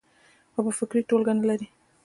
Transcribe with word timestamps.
خو 0.51 0.59
پۀ 0.65 0.71
فکري 0.79 1.01
توګه 1.09 1.31
نۀ 1.37 1.43
لري- 1.49 1.67